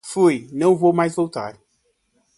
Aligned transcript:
Fui! 0.03 0.49
Não 0.51 0.75
vou 0.75 0.91
mais 0.91 1.13
voltar. 1.13 1.55